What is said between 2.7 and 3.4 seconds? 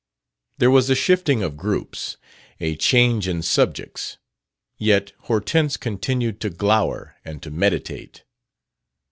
change